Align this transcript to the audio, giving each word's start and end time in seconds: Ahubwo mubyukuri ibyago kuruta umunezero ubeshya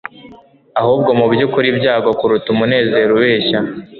Ahubwo 0.81 1.09
mubyukuri 1.19 1.67
ibyago 1.73 2.09
kuruta 2.19 2.47
umunezero 2.53 3.09
ubeshya 3.17 3.59